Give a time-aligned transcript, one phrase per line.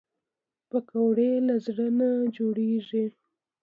[0.69, 3.05] پکورې له زړه نه جوړېږي